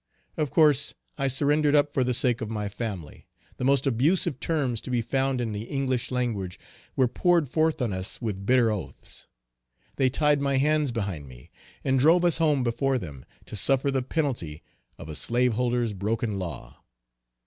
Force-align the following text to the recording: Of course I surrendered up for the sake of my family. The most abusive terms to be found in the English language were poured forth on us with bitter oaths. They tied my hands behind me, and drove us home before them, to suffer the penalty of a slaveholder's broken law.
Of 0.35 0.49
course 0.49 0.95
I 1.15 1.27
surrendered 1.27 1.75
up 1.75 1.93
for 1.93 2.03
the 2.03 2.15
sake 2.15 2.41
of 2.41 2.49
my 2.49 2.69
family. 2.69 3.27
The 3.57 3.63
most 3.63 3.85
abusive 3.85 4.39
terms 4.39 4.81
to 4.81 4.89
be 4.89 4.99
found 5.03 5.39
in 5.39 5.51
the 5.51 5.65
English 5.65 6.09
language 6.09 6.59
were 6.95 7.07
poured 7.07 7.47
forth 7.47 7.83
on 7.83 7.93
us 7.93 8.19
with 8.19 8.43
bitter 8.43 8.71
oaths. 8.71 9.27
They 9.97 10.09
tied 10.09 10.41
my 10.41 10.57
hands 10.57 10.91
behind 10.91 11.27
me, 11.27 11.51
and 11.83 11.99
drove 11.99 12.25
us 12.25 12.37
home 12.37 12.63
before 12.63 12.97
them, 12.97 13.25
to 13.45 13.55
suffer 13.55 13.91
the 13.91 14.01
penalty 14.01 14.63
of 14.97 15.07
a 15.07 15.13
slaveholder's 15.13 15.93
broken 15.93 16.39
law. 16.39 16.81